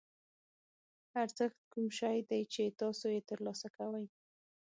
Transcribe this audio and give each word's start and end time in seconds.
ارزښت 1.23 1.59
کوم 1.73 1.87
شی 1.99 2.17
دی 2.29 2.41
چې 2.53 2.63
تاسو 2.81 3.05
یې 3.15 3.21
ترلاسه 3.29 3.67
کوئ. 3.77 4.05